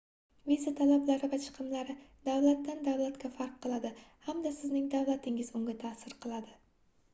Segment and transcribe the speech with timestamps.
[0.51, 1.95] viza talablari va chiqimlari
[2.29, 3.93] davlatdan davlatga farq qiladi
[4.31, 6.61] hamda sizning davlatingiz unga taʼsir qiladi